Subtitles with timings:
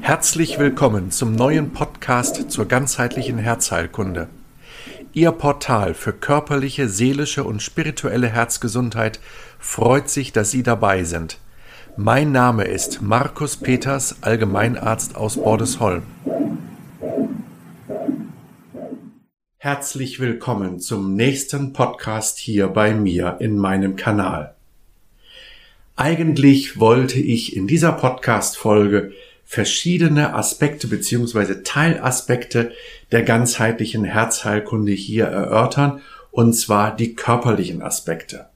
[0.00, 4.28] Herzlich willkommen zum neuen Podcast zur ganzheitlichen Herzheilkunde.
[5.12, 9.18] Ihr Portal für körperliche, seelische und spirituelle Herzgesundheit
[9.58, 11.38] freut sich, dass Sie dabei sind.
[11.96, 16.02] Mein Name ist Markus Peters, Allgemeinarzt aus Bordesholm.
[19.58, 24.54] Herzlich willkommen zum nächsten Podcast hier bei mir in meinem Kanal.
[26.00, 29.12] Eigentlich wollte ich in dieser Podcast-Folge
[29.44, 32.72] verschiedene Aspekte beziehungsweise Teilaspekte
[33.12, 38.46] der ganzheitlichen Herzheilkunde hier erörtern, und zwar die körperlichen Aspekte.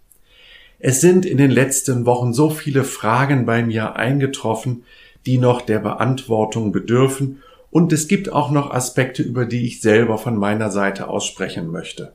[0.78, 4.84] Es sind in den letzten Wochen so viele Fragen bei mir eingetroffen,
[5.26, 10.16] die noch der Beantwortung bedürfen, und es gibt auch noch Aspekte, über die ich selber
[10.16, 12.14] von meiner Seite aussprechen möchte.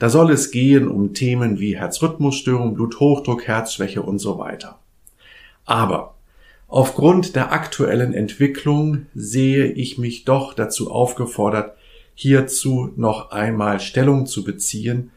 [0.00, 4.78] Da soll es gehen um Themen wie Herzrhythmusstörung, Bluthochdruck, Herzschwäche und so weiter.
[5.66, 6.14] Aber
[6.68, 11.76] aufgrund der aktuellen Entwicklung sehe ich mich doch dazu aufgefordert,
[12.14, 15.10] hierzu noch einmal Stellung zu beziehen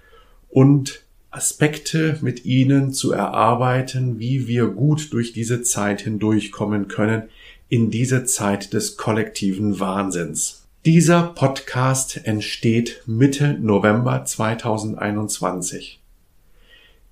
[0.49, 7.23] und Aspekte mit Ihnen zu erarbeiten, wie wir gut durch diese Zeit hindurchkommen können,
[7.69, 10.62] in diese Zeit des kollektiven Wahnsinns.
[10.86, 16.02] Dieser Podcast entsteht Mitte November 2021.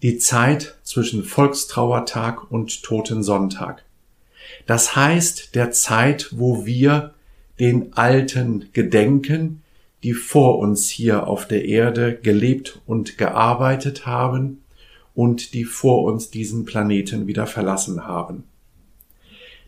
[0.01, 3.85] Die Zeit zwischen Volkstrauertag und Totensonntag.
[4.65, 7.13] Das heißt der Zeit, wo wir
[7.61, 9.61] den Alten gedenken,
[10.03, 14.65] die vor uns hier auf der Erde gelebt und gearbeitet haben
[15.15, 18.43] und die vor uns diesen Planeten wieder verlassen haben.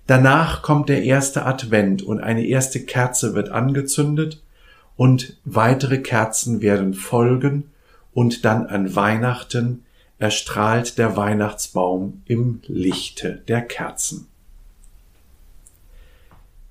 [0.07, 4.41] Danach kommt der erste Advent und eine erste Kerze wird angezündet
[4.97, 7.71] und weitere Kerzen werden folgen
[8.13, 9.85] und dann an Weihnachten
[10.19, 14.27] erstrahlt der Weihnachtsbaum im Lichte der Kerzen.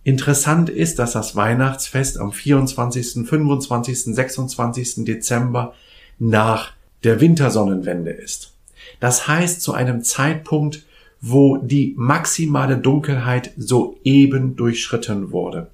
[0.04, 5.04] Interessant ist, dass das Weihnachtsfest am 24., 25., 26.
[5.04, 5.74] Dezember
[6.18, 6.72] nach
[7.04, 8.52] der Wintersonnenwende ist.
[9.00, 10.84] Das heißt, zu einem Zeitpunkt,
[11.22, 15.70] wo die maximale Dunkelheit soeben durchschritten wurde.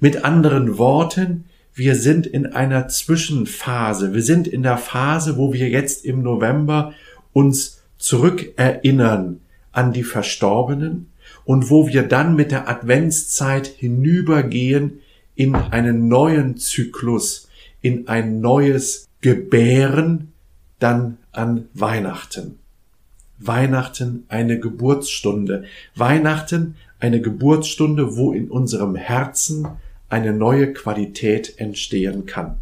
[0.00, 4.12] Mit anderen Worten, wir sind in einer Zwischenphase.
[4.12, 6.92] Wir sind in der Phase, wo wir jetzt im November
[7.32, 9.40] uns zurückerinnern
[9.70, 11.12] an die Verstorbenen
[11.44, 15.00] und wo wir dann mit der Adventszeit hinübergehen
[15.36, 17.48] in einen neuen Zyklus,
[17.80, 20.32] in ein neues Gebären
[20.80, 22.58] dann an Weihnachten.
[23.46, 25.64] Weihnachten eine Geburtsstunde.
[25.94, 29.68] Weihnachten eine Geburtsstunde, wo in unserem Herzen
[30.08, 32.56] eine neue Qualität entstehen kann.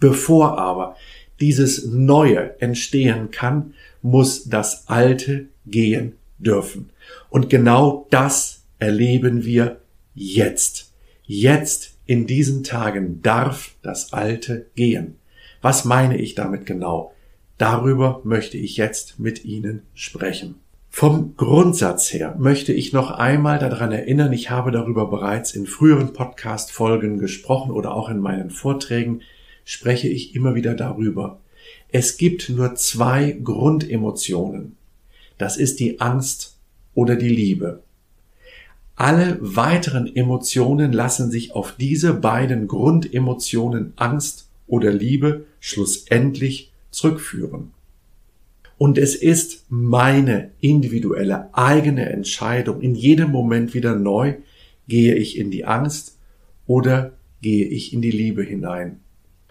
[0.00, 0.96] Bevor aber
[1.40, 6.90] dieses Neue entstehen kann, muss das Alte gehen dürfen.
[7.30, 9.80] Und genau das erleben wir
[10.14, 10.92] jetzt.
[11.24, 15.16] Jetzt in diesen Tagen darf das Alte gehen.
[15.60, 17.12] Was meine ich damit genau?
[17.58, 20.54] Darüber möchte ich jetzt mit Ihnen sprechen.
[20.90, 26.12] Vom Grundsatz her möchte ich noch einmal daran erinnern, ich habe darüber bereits in früheren
[26.12, 29.22] Podcast-Folgen gesprochen oder auch in meinen Vorträgen
[29.64, 31.40] spreche ich immer wieder darüber.
[31.90, 34.76] Es gibt nur zwei Grundemotionen.
[35.36, 36.56] Das ist die Angst
[36.94, 37.82] oder die Liebe.
[38.96, 47.72] Alle weiteren Emotionen lassen sich auf diese beiden Grundemotionen Angst oder Liebe schlussendlich zurückführen.
[48.78, 54.34] Und es ist meine individuelle eigene Entscheidung, in jedem Moment wieder neu,
[54.86, 56.16] gehe ich in die Angst
[56.66, 57.12] oder
[57.42, 59.00] gehe ich in die Liebe hinein.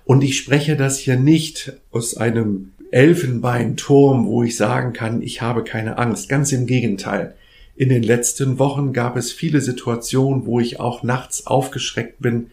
[0.05, 5.65] Und ich spreche das hier nicht aus einem Elfenbeinturm, wo ich sagen kann, ich habe
[5.65, 6.29] keine Angst.
[6.29, 7.35] Ganz im Gegenteil.
[7.75, 12.49] In den letzten Wochen gab es viele Situationen, wo ich auch nachts aufgeschreckt bin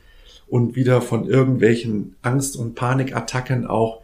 [0.48, 4.02] und wieder von irgendwelchen Angst- und Panikattacken auch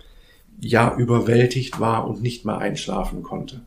[0.61, 3.63] ja überwältigt war und nicht mehr einschlafen konnte.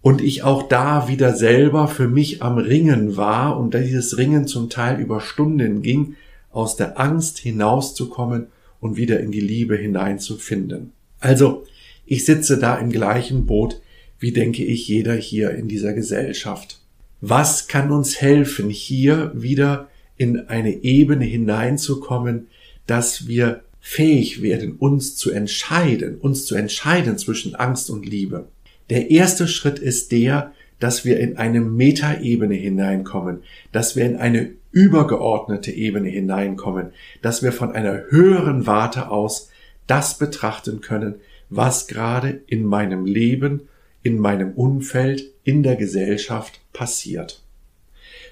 [0.00, 4.70] Und ich auch da wieder selber für mich am Ringen war und dieses Ringen zum
[4.70, 6.14] Teil über Stunden ging,
[6.50, 8.46] aus der Angst hinauszukommen
[8.80, 10.92] und wieder in die Liebe hineinzufinden.
[11.20, 11.64] Also,
[12.06, 13.80] ich sitze da im gleichen Boot,
[14.18, 16.80] wie denke ich jeder hier in dieser Gesellschaft.
[17.20, 22.46] Was kann uns helfen, hier wieder in eine Ebene hineinzukommen,
[22.86, 28.48] dass wir fähig werden, uns zu entscheiden, uns zu entscheiden zwischen Angst und Liebe.
[28.90, 33.42] Der erste Schritt ist der, dass wir in eine Metaebene hineinkommen,
[33.72, 36.92] dass wir in eine übergeordnete Ebene hineinkommen,
[37.22, 39.50] dass wir von einer höheren Warte aus
[39.86, 41.16] das betrachten können,
[41.50, 43.68] was gerade in meinem Leben,
[44.02, 47.42] in meinem Umfeld, in der Gesellschaft passiert.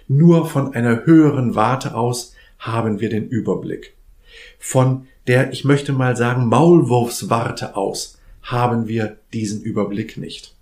[0.09, 3.95] Nur von einer höheren Warte aus haben wir den Überblick.
[4.59, 10.57] Von der, ich möchte mal sagen, Maulwurfswarte aus haben wir diesen Überblick nicht.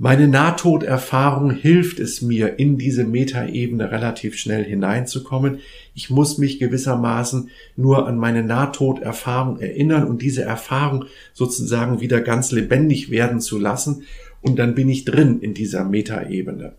[0.00, 5.58] Meine Nahtoderfahrung hilft es mir, in diese Metaebene relativ schnell hineinzukommen.
[5.92, 12.52] Ich muss mich gewissermaßen nur an meine Nahtoderfahrung erinnern und diese Erfahrung sozusagen wieder ganz
[12.52, 14.04] lebendig werden zu lassen
[14.40, 16.74] und dann bin ich drin in dieser Metaebene.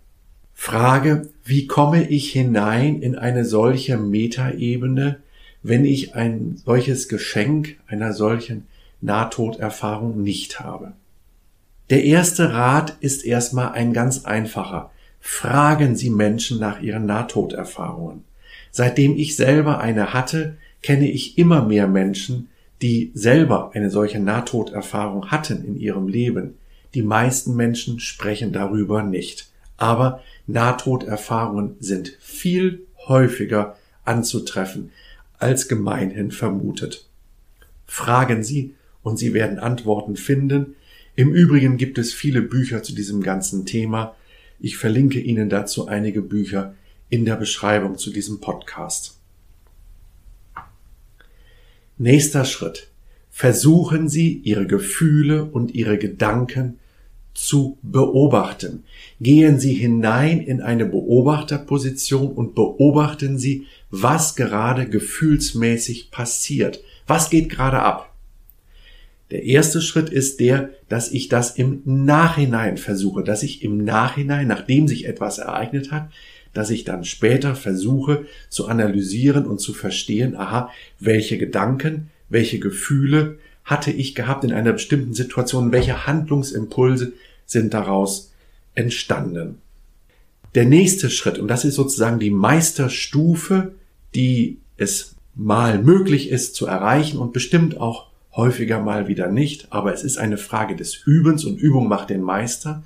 [0.53, 5.19] Frage, wie komme ich hinein in eine solche Metaebene,
[5.63, 8.67] wenn ich ein solches Geschenk einer solchen
[9.01, 10.93] Nahtoderfahrung nicht habe?
[11.89, 14.91] Der erste Rat ist erstmal ein ganz einfacher.
[15.19, 18.23] Fragen Sie Menschen nach ihren Nahtoderfahrungen.
[18.71, 22.49] Seitdem ich selber eine hatte, kenne ich immer mehr Menschen,
[22.81, 26.55] die selber eine solche Nahtoderfahrung hatten in ihrem Leben.
[26.93, 29.49] Die meisten Menschen sprechen darüber nicht.
[29.77, 33.75] Aber Nahtoderfahrungen sind viel häufiger
[34.05, 34.91] anzutreffen,
[35.39, 37.07] als gemeinhin vermutet.
[37.87, 40.75] Fragen Sie und Sie werden Antworten finden,
[41.15, 44.15] im Übrigen gibt es viele Bücher zu diesem ganzen Thema.
[44.59, 46.75] Ich verlinke Ihnen dazu einige Bücher
[47.09, 49.19] in der Beschreibung zu diesem Podcast.
[51.97, 52.87] Nächster Schritt.
[53.29, 56.79] Versuchen Sie, Ihre Gefühle und Ihre Gedanken
[57.45, 58.83] zu beobachten.
[59.21, 66.81] Gehen Sie hinein in eine Beobachterposition und beobachten Sie, was gerade gefühlsmäßig passiert.
[67.07, 68.13] Was geht gerade ab?
[69.31, 74.47] Der erste Schritt ist der, dass ich das im Nachhinein versuche, dass ich im Nachhinein,
[74.47, 76.09] nachdem sich etwas ereignet hat,
[76.53, 83.37] dass ich dann später versuche zu analysieren und zu verstehen, aha, welche Gedanken, welche Gefühle
[83.63, 87.13] hatte ich gehabt in einer bestimmten Situation, welche Handlungsimpulse
[87.49, 88.31] sind daraus
[88.75, 89.57] entstanden.
[90.55, 93.73] Der nächste Schritt, und das ist sozusagen die Meisterstufe,
[94.13, 99.93] die es mal möglich ist zu erreichen und bestimmt auch häufiger mal wieder nicht, aber
[99.93, 102.83] es ist eine Frage des Übens und Übung macht den Meister,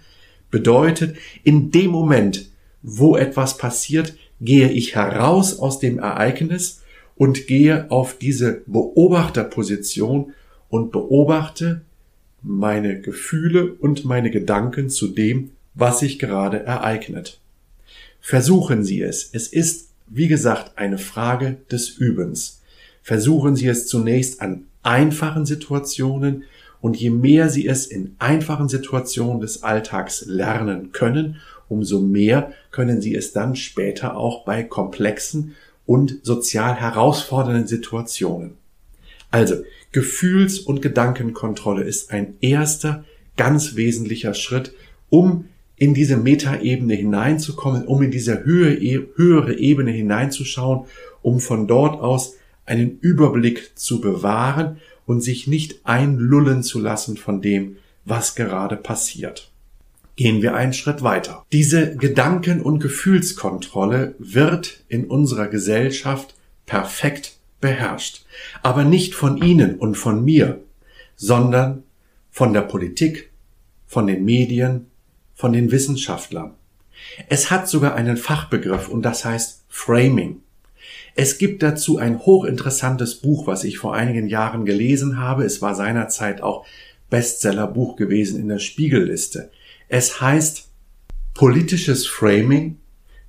[0.50, 2.50] bedeutet, in dem Moment,
[2.82, 6.82] wo etwas passiert, gehe ich heraus aus dem Ereignis
[7.16, 10.34] und gehe auf diese Beobachterposition
[10.70, 11.82] und beobachte
[12.44, 17.40] meine Gefühle und meine Gedanken zu dem, was sich gerade ereignet.
[18.22, 19.30] Versuchen Sie es.
[19.34, 22.62] Es ist, wie gesagt, eine Frage des Übens.
[23.02, 26.44] Versuchen Sie es zunächst an einfachen Situationen
[26.84, 31.38] und je mehr sie es in einfachen Situationen des Alltags lernen können,
[31.70, 35.56] umso mehr können sie es dann später auch bei komplexen
[35.86, 38.58] und sozial herausfordernden Situationen.
[39.34, 43.04] Also Gefühls- und Gedankenkontrolle ist ein erster
[43.36, 44.76] ganz wesentlicher Schritt,
[45.10, 45.46] um
[45.76, 50.86] in diese Metaebene hineinzukommen, um in diese höhere, höhere Ebene hineinzuschauen,
[51.24, 52.36] um von dort aus
[52.68, 54.78] einen Überblick zu bewahren
[55.08, 59.50] und sich nicht einlullen zu lassen von dem, was gerade passiert.
[60.16, 61.44] Gehen wir einen Schritt weiter.
[61.52, 66.36] Diese Gedanken- und Gefühlskontrolle wird in unserer Gesellschaft
[66.68, 68.26] perfekt beherrscht.
[68.62, 70.62] Aber nicht von Ihnen und von mir,
[71.16, 71.84] sondern
[72.30, 73.32] von der Politik,
[73.88, 74.88] von den Medien,
[75.34, 76.56] von den Wissenschaftlern.
[77.30, 80.42] Es hat sogar einen Fachbegriff und das heißt Framing.
[81.16, 85.46] Es gibt dazu ein hochinteressantes Buch, was ich vor einigen Jahren gelesen habe.
[85.46, 86.66] Es war seinerzeit auch
[87.10, 89.52] Bestsellerbuch gewesen in der Spiegelliste.
[89.88, 90.70] Es heißt
[91.34, 92.78] Politisches Framing,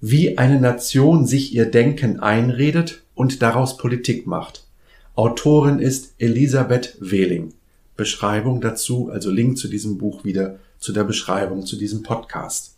[0.01, 4.67] wie eine Nation sich ihr Denken einredet und daraus Politik macht.
[5.15, 7.55] Autorin ist Elisabeth Wehling.
[7.97, 12.77] Beschreibung dazu, also Link zu diesem Buch wieder zu der Beschreibung zu diesem Podcast.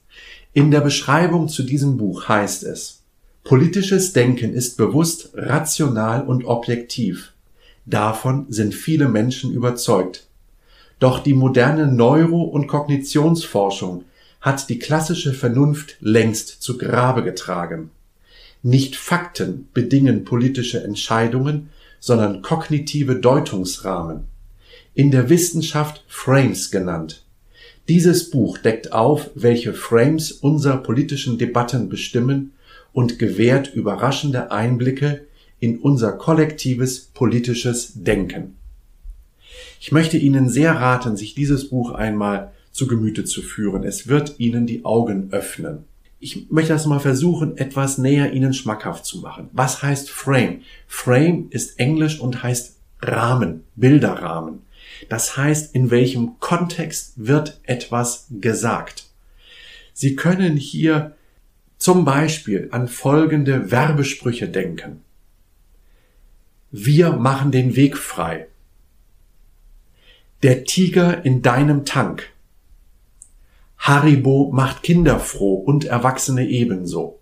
[0.52, 3.02] In der Beschreibung zu diesem Buch heißt es,
[3.44, 7.32] Politisches Denken ist bewusst, rational und objektiv.
[7.84, 10.26] Davon sind viele Menschen überzeugt.
[10.98, 14.04] Doch die moderne Neuro- und Kognitionsforschung
[14.40, 17.90] hat die klassische Vernunft längst zu Grabe getragen.
[18.62, 21.70] Nicht Fakten bedingen politische Entscheidungen,
[22.00, 24.24] sondern kognitive Deutungsrahmen.
[24.94, 27.24] In der Wissenschaft Frames genannt.
[27.88, 32.52] Dieses Buch deckt auf, welche Frames unser politischen Debatten bestimmen
[32.92, 35.26] und gewährt überraschende Einblicke
[35.60, 38.56] in unser kollektives politisches Denken.
[39.80, 43.84] Ich möchte Ihnen sehr raten, sich dieses Buch einmal zu Gemüte zu führen.
[43.84, 45.84] Es wird Ihnen die Augen öffnen.
[46.26, 49.48] Ich möchte das mal versuchen, etwas näher Ihnen schmackhaft zu machen.
[49.52, 50.62] Was heißt Frame?
[50.88, 54.62] Frame ist Englisch und heißt Rahmen, Bilderrahmen.
[55.08, 59.04] Das heißt, in welchem Kontext wird etwas gesagt.
[59.92, 61.14] Sie können hier
[61.78, 65.02] zum Beispiel an folgende Werbesprüche denken.
[66.72, 68.48] Wir machen den Weg frei.
[70.42, 72.32] Der Tiger in deinem Tank.
[73.78, 77.20] Haribo macht Kinder froh und Erwachsene ebenso.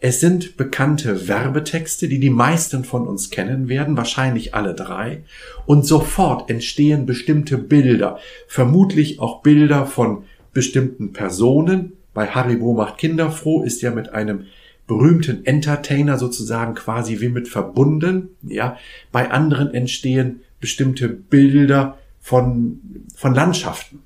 [0.00, 5.24] Es sind bekannte Werbetexte, die die meisten von uns kennen werden, wahrscheinlich alle drei,
[5.66, 11.94] und sofort entstehen bestimmte Bilder, vermutlich auch Bilder von bestimmten Personen.
[12.14, 14.46] Bei Haribo macht Kinder froh ist ja mit einem
[14.86, 18.76] berühmten Entertainer sozusagen quasi wie mit verbunden, ja.
[19.10, 22.80] Bei anderen entstehen bestimmte Bilder von,
[23.14, 24.02] von Landschaften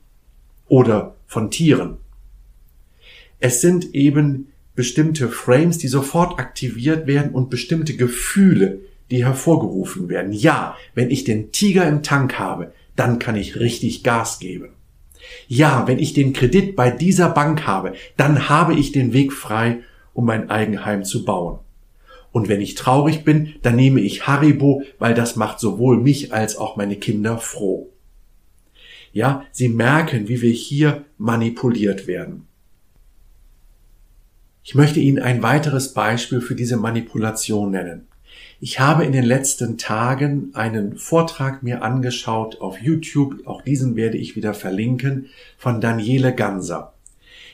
[0.72, 1.98] oder von Tieren.
[3.40, 8.78] Es sind eben bestimmte Frames, die sofort aktiviert werden und bestimmte Gefühle,
[9.10, 10.32] die hervorgerufen werden.
[10.32, 14.70] Ja, wenn ich den Tiger im Tank habe, dann kann ich richtig Gas geben.
[15.46, 19.80] Ja, wenn ich den Kredit bei dieser Bank habe, dann habe ich den Weg frei,
[20.14, 21.58] um mein Eigenheim zu bauen.
[22.30, 26.56] Und wenn ich traurig bin, dann nehme ich Haribo, weil das macht sowohl mich als
[26.56, 27.91] auch meine Kinder froh.
[29.12, 32.46] Ja, Sie merken, wie wir hier manipuliert werden.
[34.64, 38.06] Ich möchte Ihnen ein weiteres Beispiel für diese Manipulation nennen.
[38.60, 44.18] Ich habe in den letzten Tagen einen Vortrag mir angeschaut auf YouTube, auch diesen werde
[44.18, 45.26] ich wieder verlinken,
[45.58, 46.92] von Daniele Ganser.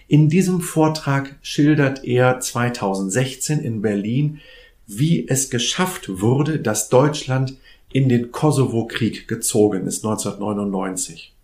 [0.07, 4.41] In diesem Vortrag schildert er 2016 in Berlin,
[4.87, 7.57] wie es geschafft wurde, dass Deutschland
[7.91, 11.35] in den Kosovo-Krieg gezogen ist 1999.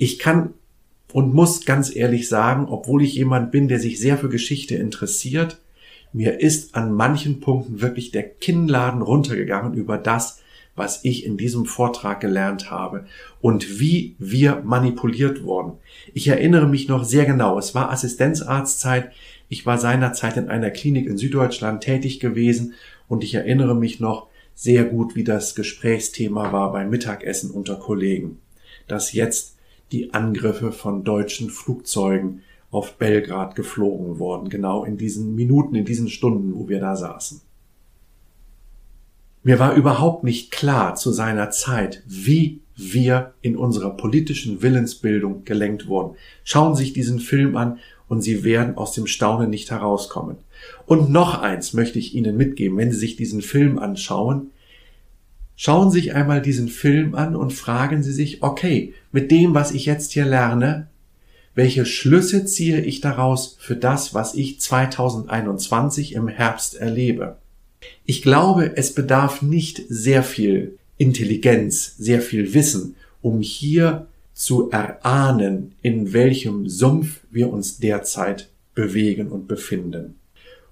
[0.00, 0.54] Ich kann
[1.12, 5.60] und muss ganz ehrlich sagen, obwohl ich jemand bin, der sich sehr für Geschichte interessiert,
[6.12, 10.40] mir ist an manchen Punkten wirklich der Kinnladen runtergegangen über das,
[10.76, 13.06] was ich in diesem Vortrag gelernt habe
[13.40, 15.72] und wie wir manipuliert wurden.
[16.14, 19.10] Ich erinnere mich noch sehr genau, es war Assistenzarztzeit,
[19.48, 22.74] ich war seinerzeit in einer Klinik in Süddeutschland tätig gewesen
[23.08, 28.38] und ich erinnere mich noch sehr gut, wie das Gesprächsthema war beim Mittagessen unter Kollegen,
[28.86, 29.57] dass jetzt
[29.92, 36.08] die Angriffe von deutschen Flugzeugen auf Belgrad geflogen worden, genau in diesen Minuten, in diesen
[36.08, 37.40] Stunden, wo wir da saßen.
[39.42, 45.88] Mir war überhaupt nicht klar zu seiner Zeit, wie wir in unserer politischen Willensbildung gelenkt
[45.88, 46.16] wurden.
[46.44, 47.78] Schauen Sie sich diesen Film an
[48.08, 50.36] und Sie werden aus dem Staunen nicht herauskommen.
[50.86, 54.50] Und noch eins möchte ich Ihnen mitgeben, wenn Sie sich diesen Film anschauen,
[55.60, 59.72] Schauen Sie sich einmal diesen Film an und fragen Sie sich, okay, mit dem, was
[59.72, 60.86] ich jetzt hier lerne,
[61.56, 67.38] welche Schlüsse ziehe ich daraus für das, was ich 2021 im Herbst erlebe?
[68.04, 75.72] Ich glaube, es bedarf nicht sehr viel Intelligenz, sehr viel Wissen, um hier zu erahnen,
[75.82, 80.14] in welchem Sumpf wir uns derzeit bewegen und befinden.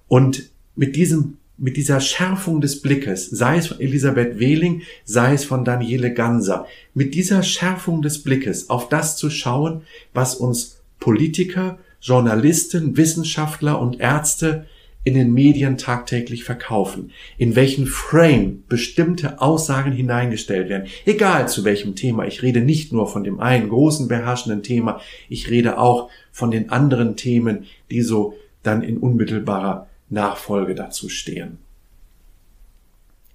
[0.07, 0.43] Und
[0.77, 5.65] mit diesem mit dieser Schärfung des Blickes, sei es von Elisabeth Wehling, sei es von
[5.65, 9.81] Daniele Ganser, mit dieser Schärfung des Blickes auf das zu schauen,
[10.13, 14.67] was uns Politiker, Journalisten, Wissenschaftler und Ärzte
[15.03, 21.95] in den Medien tagtäglich verkaufen, in welchen Frame bestimmte Aussagen hineingestellt werden, egal zu welchem
[21.95, 22.25] Thema.
[22.25, 24.99] Ich rede nicht nur von dem einen großen beherrschenden Thema,
[25.29, 28.33] ich rede auch von den anderen Themen, die so
[28.63, 31.57] dann in unmittelbarer Nachfolge dazu stehen.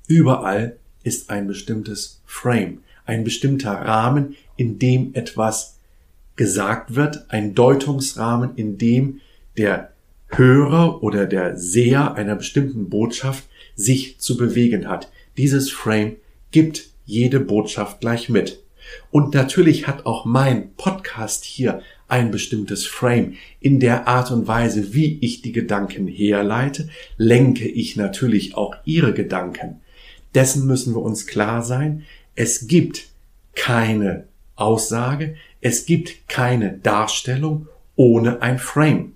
[0.07, 5.79] Überall ist ein bestimmtes Frame, ein bestimmter Rahmen, in dem etwas
[6.37, 9.21] gesagt wird, ein Deutungsrahmen, in dem
[9.57, 9.93] der
[10.29, 15.11] Hörer oder der Seher einer bestimmten Botschaft sich zu bewegen hat.
[15.37, 16.17] Dieses Frame
[16.51, 18.63] gibt jede Botschaft gleich mit.
[19.11, 23.37] Und natürlich hat auch mein Podcast hier ein bestimmtes Frame.
[23.59, 29.15] In der Art und Weise, wie ich die Gedanken herleite, lenke ich natürlich auch Ihre
[29.15, 29.81] Gedanken.
[30.35, 32.05] Dessen müssen wir uns klar sein.
[32.35, 33.07] Es gibt
[33.55, 34.25] keine
[34.57, 37.67] Aussage, es gibt keine Darstellung
[37.97, 39.15] ohne ein Frame.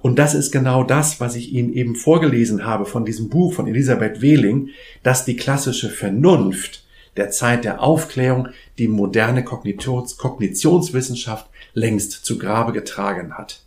[0.00, 3.66] Und das ist genau das, was ich Ihnen eben vorgelesen habe von diesem Buch von
[3.66, 4.68] Elisabeth Wehling,
[5.02, 6.84] dass die klassische Vernunft
[7.16, 11.48] der Zeit der Aufklärung die moderne Kognitionswissenschaft
[11.78, 13.62] längst zu Grabe getragen hat.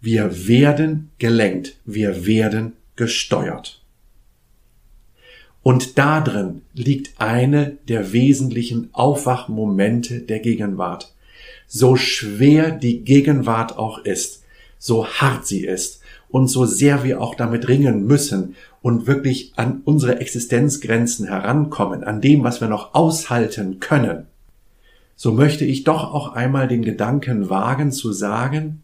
[0.00, 3.82] Wir werden gelenkt, wir werden gesteuert.
[5.62, 11.12] Und darin liegt eine der wesentlichen Aufwachmomente der Gegenwart.
[11.66, 14.44] So schwer die Gegenwart auch ist,
[14.78, 19.80] so hart sie ist und so sehr wir auch damit ringen müssen und wirklich an
[19.84, 24.28] unsere Existenzgrenzen herankommen, an dem, was wir noch aushalten können,
[25.16, 28.82] so möchte ich doch auch einmal den Gedanken wagen zu sagen,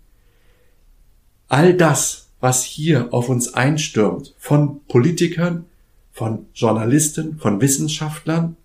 [1.48, 5.66] all das, was hier auf uns einstürmt, von Politikern,
[6.10, 8.56] von Journalisten, von Wissenschaftlern,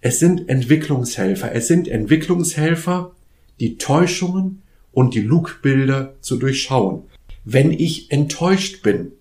[0.00, 1.52] es sind Entwicklungshelfer.
[1.52, 3.12] Es sind Entwicklungshelfer,
[3.58, 7.02] die Täuschungen und die Lugbilder zu durchschauen.
[7.44, 9.12] Wenn ich enttäuscht bin,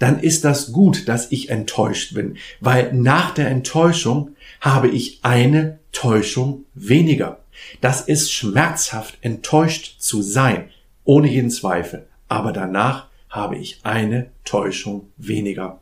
[0.00, 4.30] dann ist das gut, dass ich enttäuscht bin, weil nach der Enttäuschung
[4.60, 7.40] habe ich eine Täuschung weniger.
[7.80, 10.70] Das ist schmerzhaft, enttäuscht zu sein,
[11.04, 12.06] ohne jeden Zweifel.
[12.28, 15.80] Aber danach habe ich eine Täuschung weniger.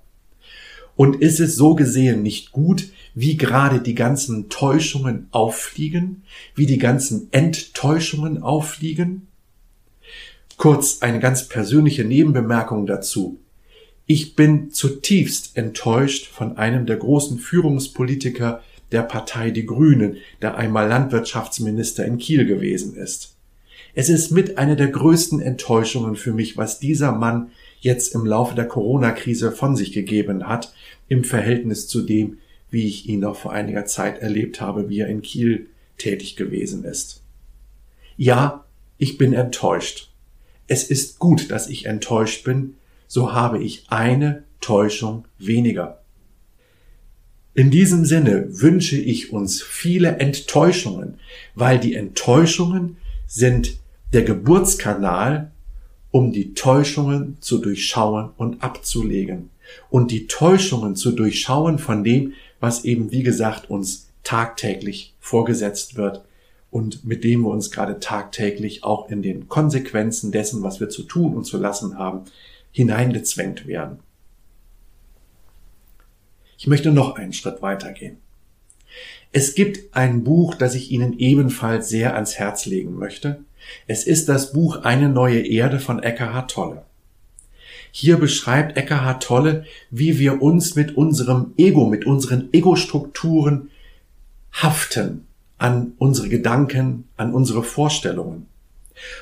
[0.96, 6.25] Und ist es so gesehen nicht gut, wie gerade die ganzen Täuschungen auffliegen,
[6.56, 9.28] wie die ganzen Enttäuschungen auffliegen?
[10.56, 13.38] Kurz eine ganz persönliche Nebenbemerkung dazu.
[14.11, 20.88] Ich bin zutiefst enttäuscht von einem der großen Führungspolitiker der Partei Die Grünen, der einmal
[20.88, 23.37] Landwirtschaftsminister in Kiel gewesen ist.
[23.95, 27.50] Es ist mit einer der größten Enttäuschungen für mich, was dieser Mann
[27.81, 30.73] jetzt im Laufe der Corona-Krise von sich gegeben hat,
[31.09, 32.38] im Verhältnis zu dem,
[32.71, 35.67] wie ich ihn noch vor einiger Zeit erlebt habe, wie er in Kiel
[35.99, 37.21] tätig gewesen ist.
[38.17, 38.65] Ja,
[38.97, 40.11] ich bin enttäuscht.
[40.67, 42.77] Es ist gut, dass ich enttäuscht bin,
[43.09, 46.03] so habe ich eine Täuschung weniger.
[47.55, 51.19] In diesem Sinne wünsche ich uns viele Enttäuschungen,
[51.57, 53.79] weil die Enttäuschungen sind
[54.12, 55.50] der Geburtskanal
[56.11, 59.50] um die Täuschungen zu durchschauen und abzulegen
[59.91, 66.25] und die Täuschungen zu durchschauen von dem, was eben, wie gesagt, uns tagtäglich vorgesetzt wird
[66.71, 71.03] und mit dem wir uns gerade tagtäglich auch in den Konsequenzen dessen, was wir zu
[71.03, 72.23] tun und zu lassen haben,
[72.78, 73.99] hineingezwängt werden.
[76.58, 78.18] Ich möchte noch einen Schritt weitergehen.
[79.32, 83.40] Es gibt ein Buch, das ich Ihnen ebenfalls sehr ans Herz legen möchte.
[83.88, 86.85] Es ist das Buch Eine neue Erde von Eckhard Tolle.
[87.90, 93.70] Hier beschreibt Eckhard Tolle, wie wir uns mit unserem Ego, mit unseren Ego-Strukturen
[94.53, 95.26] haften
[95.59, 98.46] an unsere Gedanken, an unsere Vorstellungen.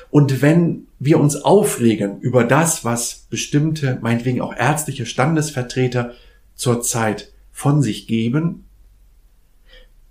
[0.09, 6.13] Und wenn wir uns aufregen über das, was bestimmte, meinetwegen auch ärztliche Standesvertreter
[6.55, 8.65] zurzeit von sich geben,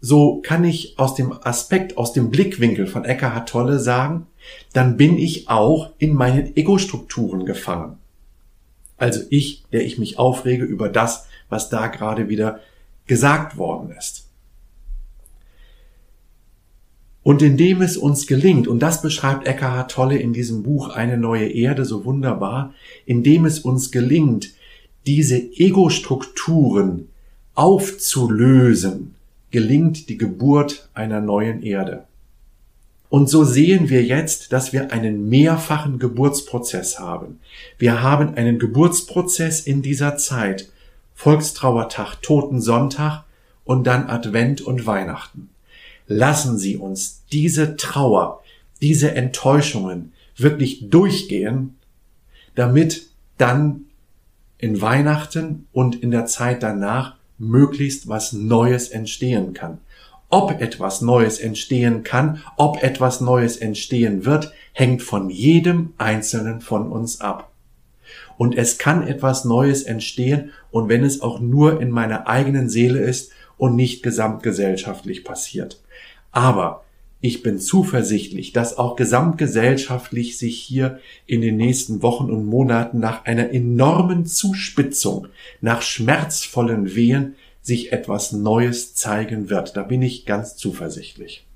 [0.01, 4.27] so kann ich aus dem Aspekt, aus dem Blickwinkel von Eckhart Tolle sagen,
[4.73, 7.99] dann bin ich auch in meinen Ego-Strukturen gefangen.
[8.97, 12.61] Also ich, der ich mich aufrege über das, was da gerade wieder
[13.07, 14.26] gesagt worden ist.
[17.27, 21.49] Und indem es uns gelingt, und das beschreibt Eckhart Tolle in diesem Buch Eine neue
[21.49, 22.73] Erde so wunderbar,
[23.05, 24.53] indem es uns gelingt,
[25.09, 27.09] diese Ego-Strukturen
[27.57, 29.17] aufzulösen,
[29.51, 32.05] gelingt die Geburt einer neuen Erde.
[33.09, 37.41] Und so sehen wir jetzt, dass wir einen mehrfachen Geburtsprozess haben.
[37.77, 40.71] Wir haben einen Geburtsprozess in dieser Zeit.
[41.17, 43.25] Volkstrauertag, Totensonntag
[43.65, 45.49] und dann Advent und Weihnachten.
[46.07, 48.43] Lassen Sie uns diese Trauer,
[48.81, 51.77] diese Enttäuschungen wirklich durchgehen,
[52.55, 53.87] damit dann
[54.59, 59.79] in Weihnachten und in der Zeit danach möglichst was Neues entstehen kann.
[60.29, 66.91] Ob etwas Neues entstehen kann, ob etwas Neues entstehen wird, hängt von jedem Einzelnen von
[66.91, 67.53] uns ab.
[68.37, 72.99] Und es kann etwas Neues entstehen, und wenn es auch nur in meiner eigenen Seele
[72.99, 75.81] ist und nicht gesamtgesellschaftlich passiert.
[76.37, 76.85] Aber
[77.23, 83.25] ich bin zuversichtlich, dass auch gesamtgesellschaftlich sich hier in den nächsten Wochen und Monaten nach
[83.25, 85.29] einer enormen Zuspitzung,
[85.63, 89.79] nach schmerzvollen Wehen sich etwas Neues zeigen wird.
[89.79, 91.47] Da bin ich ganz zuversichtlich.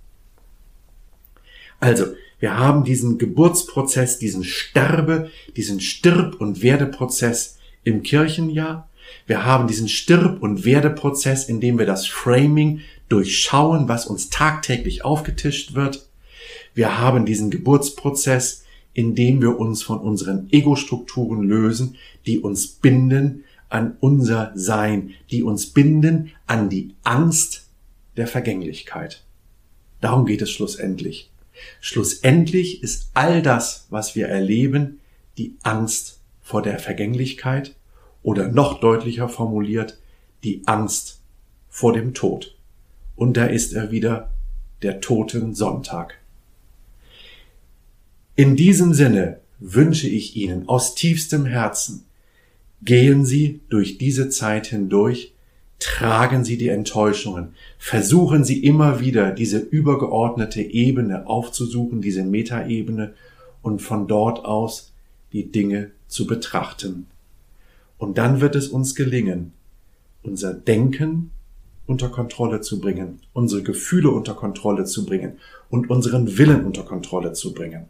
[1.78, 2.06] Also,
[2.38, 8.88] wir haben diesen Geburtsprozess, diesen Sterbe, diesen Stirb- und Werdeprozess im Kirchenjahr.
[9.26, 15.04] Wir haben diesen Stirb- und Werdeprozess, in dem wir das Framing durchschauen, was uns tagtäglich
[15.04, 16.08] aufgetischt wird.
[16.72, 21.96] Wir haben diesen Geburtsprozess, in dem wir uns von unseren Ego-Strukturen lösen,
[22.26, 27.68] die uns binden, an unser Sein, die uns binden an die Angst
[28.16, 29.22] der Vergänglichkeit.
[30.00, 31.30] Darum geht es schlussendlich.
[31.80, 34.98] Schlussendlich ist all das, was wir erleben,
[35.38, 37.76] die Angst vor der Vergänglichkeit
[38.22, 39.98] oder noch deutlicher formuliert,
[40.42, 41.20] die Angst
[41.68, 42.56] vor dem Tod.
[43.20, 44.30] Und da ist er wieder,
[44.80, 46.16] der Toten Sonntag.
[48.35, 52.06] In diesem Sinne wünsche ich Ihnen aus tiefstem Herzen,
[52.83, 55.35] Gehen Sie durch diese Zeit hindurch,
[55.80, 63.12] tragen Sie die Enttäuschungen, versuchen Sie immer wieder diese übergeordnete Ebene aufzusuchen, diese Metaebene,
[63.61, 64.94] und von dort aus
[65.35, 67.06] die Dinge zu betrachten.
[67.98, 69.52] Und dann wird es uns gelingen,
[70.22, 71.33] unser Denken
[71.90, 77.33] unter Kontrolle zu bringen, unsere Gefühle unter Kontrolle zu bringen und unseren Willen unter Kontrolle
[77.33, 77.88] zu bringen.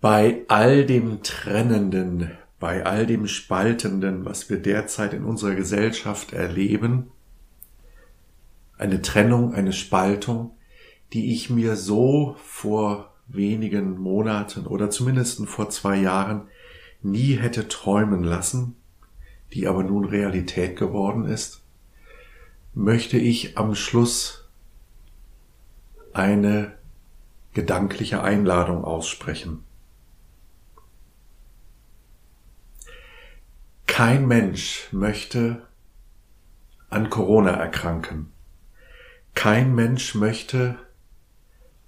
[0.00, 7.10] Bei all dem Trennenden, bei all dem Spaltenden, was wir derzeit in unserer Gesellschaft erleben,
[8.78, 10.52] eine Trennung, eine Spaltung,
[11.12, 16.48] die ich mir so vor wenigen Monaten oder zumindest vor zwei Jahren
[17.02, 18.76] nie hätte träumen lassen,
[19.52, 21.62] die aber nun Realität geworden ist,
[22.74, 24.48] möchte ich am Schluss
[26.12, 26.72] eine
[27.52, 29.64] gedankliche Einladung aussprechen.
[33.86, 35.66] Kein Mensch möchte
[36.88, 38.32] an Corona erkranken.
[39.34, 40.78] Kein Mensch möchte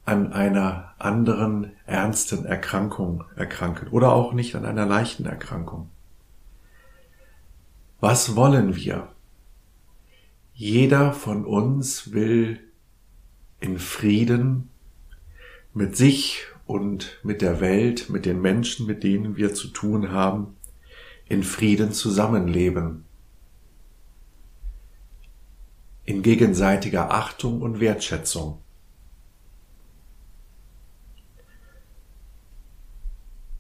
[0.05, 5.91] an einer anderen ernsten Erkrankung erkranken oder auch nicht an einer leichten Erkrankung.
[8.01, 9.09] Was wollen wir?
[10.55, 12.61] Jeder von uns will
[13.61, 14.71] in Frieden
[15.75, 20.57] mit sich und mit der Welt, mit den Menschen, mit denen wir zu tun haben,
[21.29, 23.05] in Frieden zusammenleben,
[26.05, 28.63] in gegenseitiger Achtung und Wertschätzung.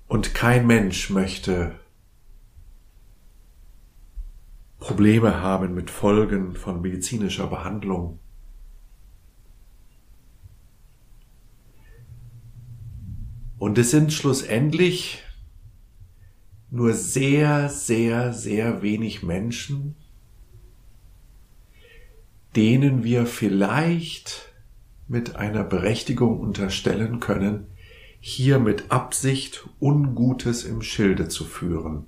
[0.08, 1.78] Und kein Mensch möchte
[4.90, 8.18] Probleme haben mit Folgen von medizinischer Behandlung.
[13.56, 15.22] Und es sind schlussendlich
[16.72, 19.94] nur sehr, sehr, sehr wenig Menschen,
[22.56, 24.52] denen wir vielleicht
[25.06, 27.68] mit einer Berechtigung unterstellen können,
[28.18, 32.06] hier mit Absicht Ungutes im Schilde zu führen.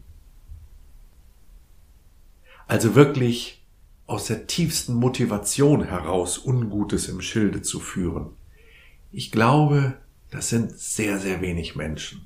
[2.73, 3.63] Also wirklich
[4.07, 8.31] aus der tiefsten Motivation heraus Ungutes im Schilde zu führen.
[9.11, 9.99] Ich glaube,
[10.31, 12.25] das sind sehr, sehr wenig Menschen.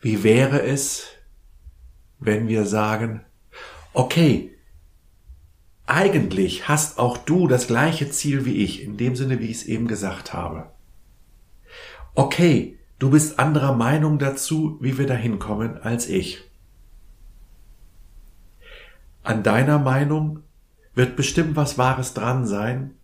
[0.00, 1.08] Wie wäre es,
[2.20, 3.20] wenn wir sagen,
[3.92, 4.54] okay,
[5.84, 9.64] eigentlich hast auch du das gleiche Ziel wie ich, in dem Sinne, wie ich es
[9.64, 10.70] eben gesagt habe.
[12.14, 16.44] Okay, du bist anderer Meinung dazu, wie wir dahin kommen, als ich.
[19.24, 20.40] An deiner Meinung
[20.94, 22.94] wird bestimmt was Wahres dran sein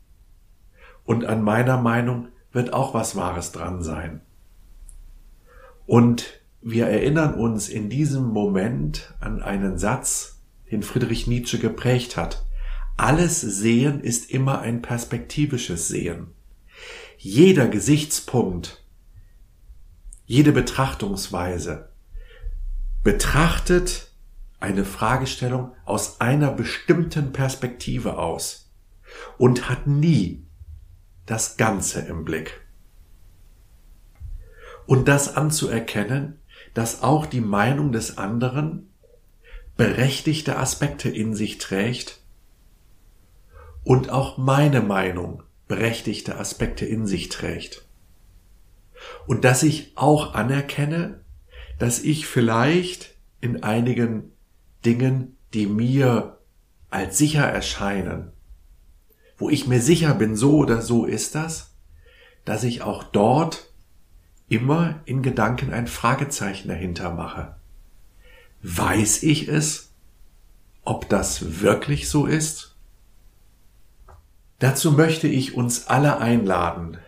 [1.04, 4.20] und an meiner Meinung wird auch was Wahres dran sein.
[5.87, 12.44] Und wir erinnern uns in diesem Moment an einen Satz, den Friedrich Nietzsche geprägt hat.
[12.98, 16.28] Alles Sehen ist immer ein perspektivisches Sehen.
[17.16, 18.85] Jeder Gesichtspunkt,
[20.26, 21.88] jede Betrachtungsweise
[23.02, 24.10] betrachtet
[24.61, 28.70] eine Fragestellung aus einer bestimmten Perspektive aus
[29.38, 30.46] und hat nie
[31.27, 32.61] das Ganze im Blick.
[34.87, 36.38] Und das anzuerkennen,
[36.75, 38.90] dass auch die Meinung des anderen
[39.77, 42.20] berechtigte Aspekte in sich trägt
[43.83, 47.87] und auch meine Meinung berechtigte Aspekte in sich trägt.
[49.27, 51.20] Und dass ich auch anerkenne,
[51.79, 54.33] dass ich vielleicht in einigen
[54.84, 56.38] Dingen, die mir
[56.90, 58.32] als sicher erscheinen,
[59.38, 61.74] wo ich mir sicher bin, so oder so ist das,
[62.44, 63.70] dass ich auch dort
[64.48, 67.54] immer in Gedanken ein Fragezeichen dahinter mache.
[68.62, 69.92] Weiß ich es?
[70.82, 72.74] Ob das wirklich so ist?
[74.58, 76.98] Dazu möchte ich uns alle einladen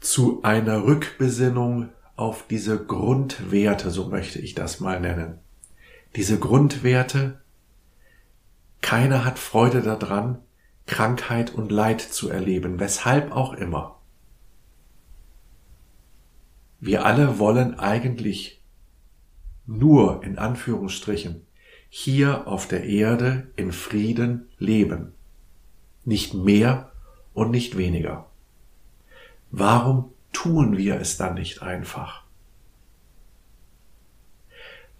[0.00, 5.38] zu einer Rückbesinnung auf diese Grundwerte, so möchte ich das mal nennen.
[6.16, 7.40] Diese Grundwerte,
[8.80, 10.38] keiner hat Freude daran,
[10.86, 14.00] Krankheit und Leid zu erleben, weshalb auch immer.
[16.80, 18.62] Wir alle wollen eigentlich
[19.66, 21.46] nur in Anführungsstrichen
[21.88, 25.12] hier auf der Erde in Frieden leben.
[26.04, 26.90] Nicht mehr
[27.32, 28.26] und nicht weniger.
[29.50, 32.22] Warum tun wir es dann nicht einfach?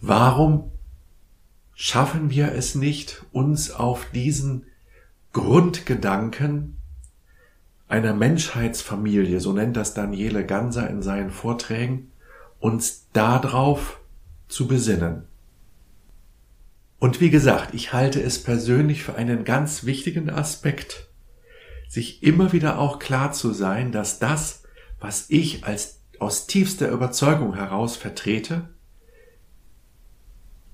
[0.01, 0.72] Warum
[1.74, 4.66] schaffen wir es nicht, uns auf diesen
[5.33, 6.77] Grundgedanken
[7.87, 12.11] einer Menschheitsfamilie, so nennt das Daniele Ganser in seinen Vorträgen,
[12.59, 14.01] uns darauf
[14.48, 15.22] zu besinnen.
[16.98, 21.07] Und wie gesagt, ich halte es persönlich für einen ganz wichtigen Aspekt,
[21.88, 24.64] sich immer wieder auch klar zu sein, dass das,
[25.00, 28.68] was ich als aus tiefster Überzeugung heraus vertrete,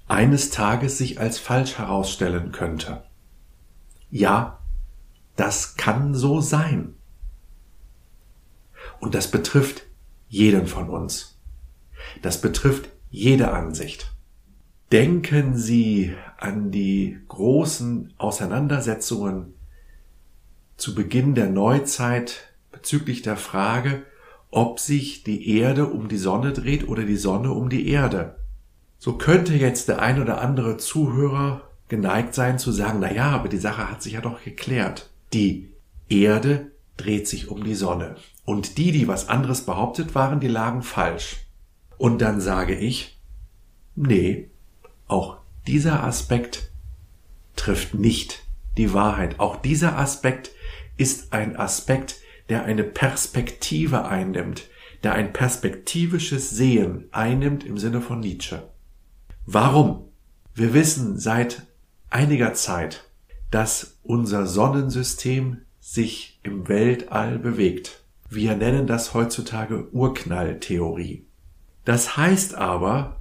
[0.06, 3.04] eines Tages sich als falsch herausstellen könnte.
[4.10, 4.60] Ja,
[5.36, 6.94] das kann so sein.
[9.00, 9.86] Und das betrifft
[10.28, 11.38] jeden von uns.
[12.22, 14.12] Das betrifft jede Ansicht.
[14.92, 19.54] Denken Sie an die großen Auseinandersetzungen
[20.76, 24.04] zu Beginn der Neuzeit bezüglich der Frage,
[24.54, 28.36] ob sich die Erde um die Sonne dreht oder die Sonne um die Erde.
[28.98, 33.48] So könnte jetzt der ein oder andere Zuhörer geneigt sein zu sagen, na ja, aber
[33.48, 35.10] die Sache hat sich ja doch geklärt.
[35.32, 35.70] Die
[36.08, 38.14] Erde dreht sich um die Sonne.
[38.44, 41.46] Und die, die was anderes behauptet waren, die lagen falsch.
[41.98, 43.18] Und dann sage ich,
[43.96, 44.50] nee,
[45.08, 46.70] auch dieser Aspekt
[47.56, 48.44] trifft nicht
[48.76, 49.40] die Wahrheit.
[49.40, 50.52] Auch dieser Aspekt
[50.96, 54.68] ist ein Aspekt, der eine Perspektive einnimmt,
[55.02, 58.62] der ein perspektivisches Sehen einnimmt im Sinne von Nietzsche.
[59.46, 60.08] Warum?
[60.54, 61.62] Wir wissen seit
[62.10, 63.10] einiger Zeit,
[63.50, 68.04] dass unser Sonnensystem sich im Weltall bewegt.
[68.30, 71.26] Wir nennen das heutzutage Urknalltheorie.
[71.84, 73.20] Das heißt aber,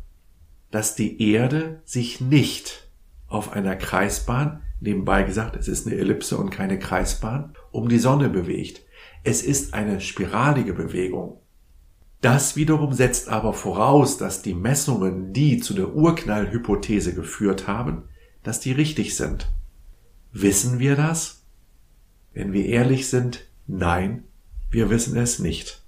[0.71, 2.89] dass die Erde sich nicht
[3.27, 8.29] auf einer Kreisbahn, nebenbei gesagt, es ist eine Ellipse und keine Kreisbahn, um die Sonne
[8.29, 8.81] bewegt.
[9.23, 11.39] Es ist eine spiralige Bewegung.
[12.21, 18.03] Das wiederum setzt aber voraus, dass die Messungen, die zu der Urknallhypothese geführt haben,
[18.43, 19.51] dass die richtig sind.
[20.31, 21.43] Wissen wir das?
[22.33, 24.23] Wenn wir ehrlich sind, nein,
[24.71, 25.83] wir wissen es nicht.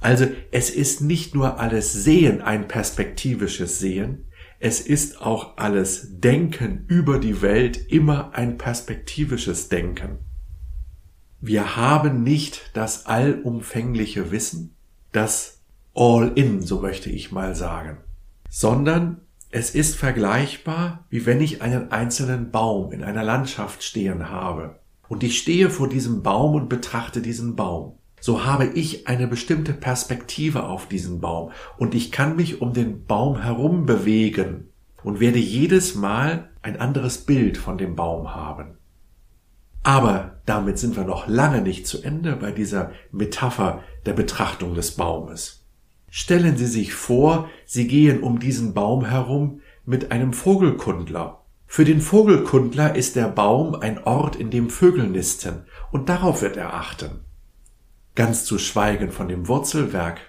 [0.00, 4.26] Also es ist nicht nur alles Sehen ein perspektivisches Sehen,
[4.58, 10.18] es ist auch alles Denken über die Welt immer ein perspektivisches Denken.
[11.42, 14.74] Wir haben nicht das allumfängliche Wissen,
[15.10, 15.62] das
[15.94, 17.96] All-in, so möchte ich mal sagen,
[18.50, 24.80] sondern es ist vergleichbar, wie wenn ich einen einzelnen Baum in einer Landschaft stehen habe.
[25.08, 27.94] Und ich stehe vor diesem Baum und betrachte diesen Baum.
[28.20, 33.06] So habe ich eine bestimmte Perspektive auf diesen Baum und ich kann mich um den
[33.06, 34.68] Baum herum bewegen
[35.02, 38.76] und werde jedes Mal ein anderes Bild von dem Baum haben.
[39.82, 44.92] Aber damit sind wir noch lange nicht zu Ende bei dieser Metapher der Betrachtung des
[44.92, 45.64] Baumes.
[46.10, 51.44] Stellen Sie sich vor, Sie gehen um diesen Baum herum mit einem Vogelkundler.
[51.66, 56.56] Für den Vogelkundler ist der Baum ein Ort, in dem Vögel nisten, und darauf wird
[56.56, 57.20] er achten.
[58.16, 60.20] Ganz zu schweigen von dem Wurzelwerk,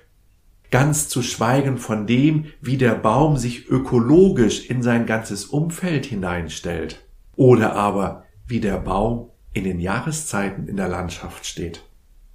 [0.69, 7.03] ganz zu schweigen von dem, wie der Baum sich ökologisch in sein ganzes Umfeld hineinstellt,
[7.35, 11.83] oder aber wie der Baum in den Jahreszeiten in der Landschaft steht.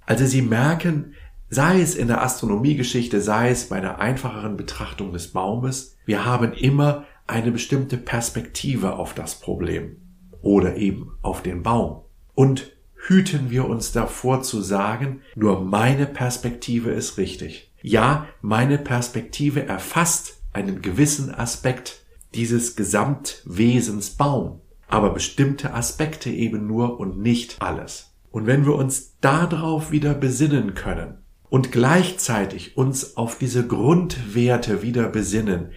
[0.05, 1.13] Also Sie merken,
[1.49, 6.53] sei es in der Astronomiegeschichte, sei es bei einer einfacheren Betrachtung des Baumes, wir haben
[6.53, 9.97] immer eine bestimmte Perspektive auf das Problem
[10.41, 12.03] oder eben auf den Baum.
[12.35, 17.71] Und hüten wir uns davor zu sagen, nur meine Perspektive ist richtig.
[17.81, 26.99] Ja, meine Perspektive erfasst einen gewissen Aspekt dieses Gesamtwesens Baum aber bestimmte Aspekte eben nur
[26.99, 28.13] und nicht alles.
[28.31, 31.19] Und wenn wir uns darauf wieder besinnen können
[31.49, 35.71] und gleichzeitig uns auf diese Grundwerte wieder besinnen,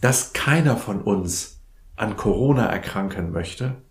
[0.00, 1.62] dass keiner von uns
[1.96, 3.82] an Corona erkranken möchte,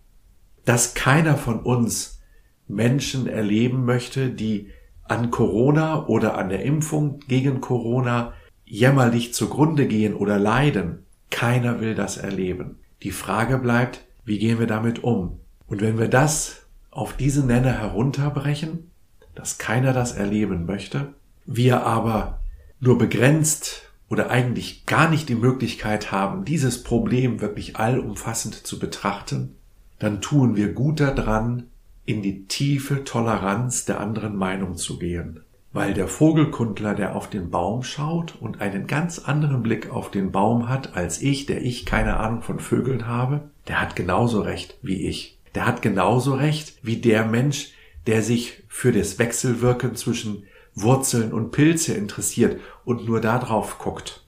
[0.64, 2.20] dass keiner von uns
[2.68, 4.70] Menschen erleben möchte, die
[5.04, 8.32] an Corona oder an der Impfung gegen Corona
[8.64, 11.06] jämmerlich zugrunde gehen oder leiden.
[11.30, 12.78] Keiner will das erleben.
[13.02, 15.40] Die Frage bleibt, wie gehen wir damit um?
[15.66, 18.90] Und wenn wir das auf diese Nenner herunterbrechen,
[19.34, 21.14] dass keiner das erleben möchte,
[21.46, 22.40] wir aber
[22.80, 29.56] nur begrenzt oder eigentlich gar nicht die Möglichkeit haben, dieses Problem wirklich allumfassend zu betrachten,
[29.98, 31.64] dann tun wir gut daran,
[32.04, 35.40] in die tiefe Toleranz der anderen Meinung zu gehen
[35.76, 40.32] weil der Vogelkundler, der auf den Baum schaut und einen ganz anderen Blick auf den
[40.32, 44.76] Baum hat als ich, der ich keine Ahnung von Vögeln habe, der hat genauso recht
[44.82, 45.38] wie ich.
[45.54, 47.72] Der hat genauso recht wie der Mensch,
[48.06, 54.24] der sich für das Wechselwirken zwischen Wurzeln und Pilze interessiert und nur darauf guckt.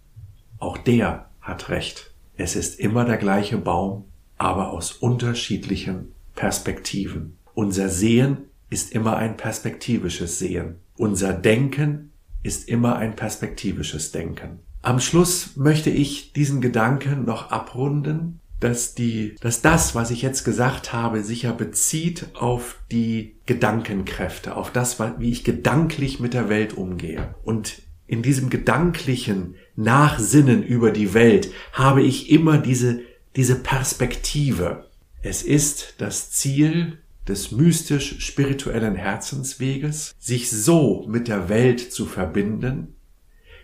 [0.59, 2.13] Auch der hat recht.
[2.37, 4.05] Es ist immer der gleiche Baum,
[4.39, 7.37] aber aus unterschiedlichen Perspektiven.
[7.55, 8.39] Unser Sehen
[8.71, 10.77] ist immer ein perspektivisches Sehen.
[10.97, 14.61] Unser Denken ist immer ein perspektivisches Denken.
[14.83, 20.45] Am Schluss möchte ich diesen Gedanken noch abrunden dass die, dass das, was ich jetzt
[20.45, 26.49] gesagt habe, sich ja bezieht auf die Gedankenkräfte, auf das, wie ich gedanklich mit der
[26.49, 27.35] Welt umgehe.
[27.45, 33.01] Und in diesem gedanklichen Nachsinnen über die Welt habe ich immer diese,
[33.37, 34.87] diese Perspektive.
[35.23, 42.95] Es ist das Ziel des mystisch-spirituellen Herzensweges, sich so mit der Welt zu verbinden,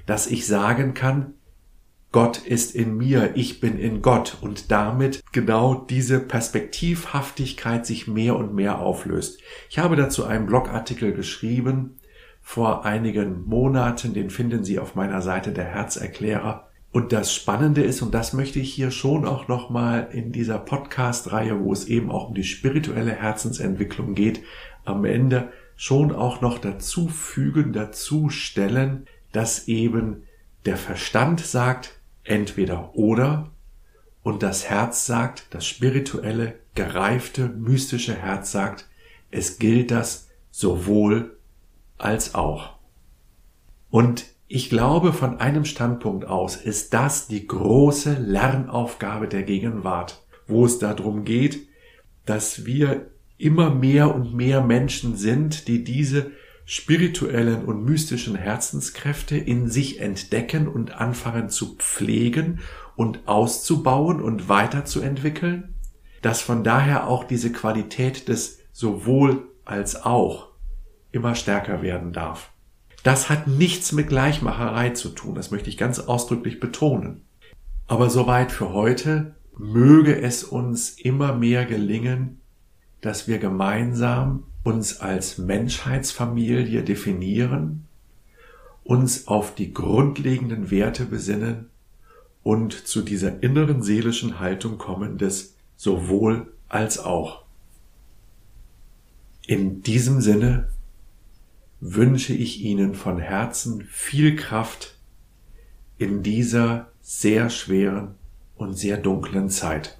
[0.06, 1.34] dass ich sagen kann,
[2.14, 8.36] Gott ist in mir, ich bin in Gott und damit genau diese Perspektivhaftigkeit sich mehr
[8.36, 9.40] und mehr auflöst.
[9.68, 11.96] Ich habe dazu einen Blogartikel geschrieben
[12.40, 16.68] vor einigen Monaten, den finden Sie auf meiner Seite der Herzerklärer.
[16.92, 21.64] Und das Spannende ist, und das möchte ich hier schon auch nochmal in dieser Podcast-Reihe,
[21.64, 24.40] wo es eben auch um die spirituelle Herzensentwicklung geht,
[24.84, 30.22] am Ende schon auch noch dazu fügen, dazu stellen, dass eben
[30.64, 33.50] der Verstand sagt, entweder oder
[34.22, 38.88] und das Herz sagt, das spirituelle, gereifte, mystische Herz sagt,
[39.30, 41.36] es gilt das sowohl
[41.98, 42.74] als auch.
[43.90, 50.64] Und ich glaube, von einem Standpunkt aus ist das die große Lernaufgabe der Gegenwart, wo
[50.64, 51.68] es darum geht,
[52.24, 56.30] dass wir immer mehr und mehr Menschen sind, die diese
[56.64, 62.60] spirituellen und mystischen Herzenskräfte in sich entdecken und anfangen zu pflegen
[62.96, 65.74] und auszubauen und weiterzuentwickeln,
[66.22, 70.48] dass von daher auch diese Qualität des sowohl als auch
[71.12, 72.50] immer stärker werden darf.
[73.02, 77.22] Das hat nichts mit Gleichmacherei zu tun, das möchte ich ganz ausdrücklich betonen.
[77.86, 82.40] Aber soweit für heute möge es uns immer mehr gelingen,
[83.02, 87.86] dass wir gemeinsam uns als Menschheitsfamilie definieren,
[88.82, 91.70] uns auf die grundlegenden Werte besinnen
[92.42, 97.44] und zu dieser inneren seelischen Haltung kommen des sowohl als auch.
[99.46, 100.68] In diesem Sinne
[101.80, 104.96] wünsche ich Ihnen von Herzen viel Kraft
[105.98, 108.14] in dieser sehr schweren
[108.56, 109.98] und sehr dunklen Zeit.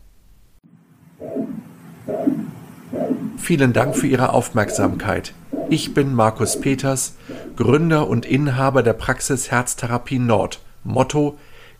[3.45, 5.35] Vielen Dank für Ihre Aufmerksamkeit.
[5.69, 7.13] Ich bin Markus Peters,
[7.57, 11.37] Gründer und Inhaber der Praxis Herztherapie Nord, Motto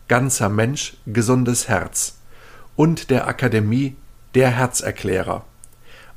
[0.07, 2.19] Ganzer Mensch, gesundes Herz
[2.75, 3.95] und der Akademie
[4.35, 5.43] Der Herzerklärer.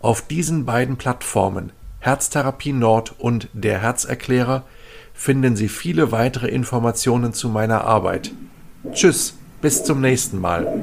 [0.01, 4.65] Auf diesen beiden Plattformen Herztherapie Nord und Der Herzerklärer
[5.15, 8.33] finden Sie viele weitere Informationen zu meiner Arbeit.
[8.93, 10.83] Tschüss, bis zum nächsten Mal.